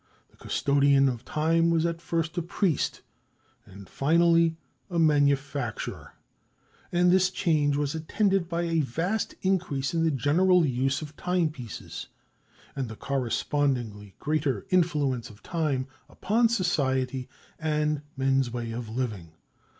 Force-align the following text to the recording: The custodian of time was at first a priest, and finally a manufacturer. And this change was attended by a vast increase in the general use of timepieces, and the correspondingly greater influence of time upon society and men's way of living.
The 0.31 0.37
custodian 0.37 1.07
of 1.07 1.23
time 1.23 1.69
was 1.69 1.85
at 1.85 2.01
first 2.01 2.35
a 2.35 2.41
priest, 2.41 3.03
and 3.67 3.87
finally 3.87 4.57
a 4.89 4.97
manufacturer. 4.97 6.13
And 6.91 7.11
this 7.11 7.29
change 7.29 7.77
was 7.77 7.93
attended 7.93 8.49
by 8.49 8.63
a 8.63 8.79
vast 8.79 9.35
increase 9.43 9.93
in 9.93 10.03
the 10.03 10.09
general 10.09 10.65
use 10.65 11.03
of 11.03 11.15
timepieces, 11.15 12.07
and 12.75 12.87
the 12.87 12.95
correspondingly 12.95 14.15
greater 14.17 14.65
influence 14.71 15.29
of 15.29 15.43
time 15.43 15.85
upon 16.09 16.49
society 16.49 17.29
and 17.59 18.01
men's 18.17 18.49
way 18.49 18.71
of 18.71 18.89
living. 18.89 19.33